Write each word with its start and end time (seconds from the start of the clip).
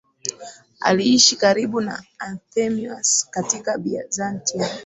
aliishi 0.79 1.35
karibu 1.35 1.81
na 1.81 2.03
Anthemius 2.19 3.27
katika 3.31 3.77
Byzantium 3.77 4.67